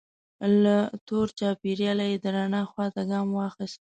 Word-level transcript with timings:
له 0.63 0.75
تور 1.07 1.27
چاپیریاله 1.39 2.05
یې 2.11 2.17
د 2.23 2.25
رڼا 2.35 2.61
خوا 2.71 2.87
ته 2.95 3.01
ګام 3.11 3.27
واخیست. 3.33 3.79